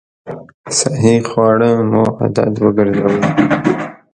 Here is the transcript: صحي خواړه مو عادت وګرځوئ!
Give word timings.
صحي 0.77 1.15
خواړه 1.29 1.69
مو 1.91 2.03
عادت 2.19 2.53
وګرځوئ! 2.63 3.19